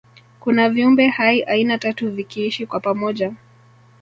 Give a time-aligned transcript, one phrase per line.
[0.39, 3.33] kuna viumbe hai aina tatu vikiishi kwa pamoja